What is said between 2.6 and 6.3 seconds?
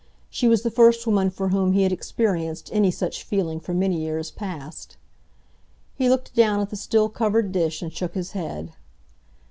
any such feeling for many years past. He